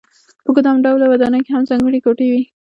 په 0.45 0.49
ګدام 0.55 0.77
ډوله 0.85 1.05
ودانۍ 1.07 1.41
کې 1.45 1.51
هم 1.53 1.63
ځانګړې 1.69 2.03
کوټې 2.05 2.27
وې. 2.31 2.43